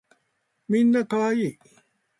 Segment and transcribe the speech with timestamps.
[0.67, 1.59] みんな可愛い